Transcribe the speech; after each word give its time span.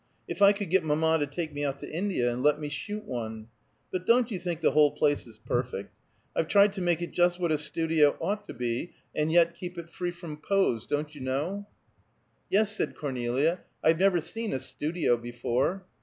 If 0.27 0.41
I 0.41 0.51
could 0.51 0.71
get 0.71 0.83
mamma 0.83 1.19
to 1.19 1.27
take 1.27 1.53
me 1.53 1.63
out 1.63 1.77
to 1.77 1.91
India 1.93 2.33
and 2.33 2.41
let 2.41 2.59
me 2.59 2.69
shoot 2.69 3.05
one! 3.05 3.49
But 3.91 4.07
don't 4.07 4.31
you 4.31 4.39
think 4.39 4.59
the 4.61 4.71
whole 4.71 4.89
place 4.89 5.27
is 5.27 5.37
perfect? 5.37 5.93
I've 6.35 6.47
tried 6.47 6.73
to 6.73 6.81
make 6.81 7.03
it 7.03 7.11
just 7.11 7.39
what 7.39 7.51
a 7.51 7.57
studio 7.59 8.17
ought 8.19 8.43
to 8.45 8.53
be, 8.55 8.93
and 9.13 9.31
yet 9.31 9.53
keep 9.53 9.77
it 9.77 9.91
free 9.91 10.09
from 10.09 10.37
pose, 10.37 10.87
don't 10.87 11.13
you 11.13 11.21
know?" 11.21 11.67
"Yes," 12.49 12.75
said 12.75 12.95
Cornelia. 12.95 13.59
"I've 13.83 13.99
never 13.99 14.19
seen 14.19 14.53
a 14.53 14.59
studio, 14.59 15.17
before." 15.17 15.85